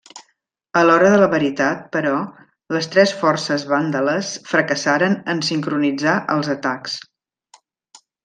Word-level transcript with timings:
A 0.79 0.81
l'hora 0.85 1.09
de 1.15 1.17
la 1.23 1.27
veritat, 1.33 1.83
però, 1.95 2.13
les 2.77 2.89
tres 2.95 3.13
forces 3.19 3.65
vàndales 3.73 4.31
fracassaren 4.53 5.15
en 5.35 5.45
sincronitzar 5.53 6.17
els 6.39 6.51
atacs. 6.57 6.97